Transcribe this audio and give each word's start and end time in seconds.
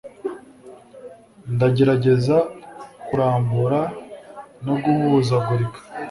ndagerageza 1.53 2.37
kurambura 3.07 3.79
no 4.65 4.75
guhuzagurika 4.83 5.79